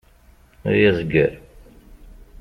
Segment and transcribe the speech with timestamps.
[0.69, 1.33] Ay azger!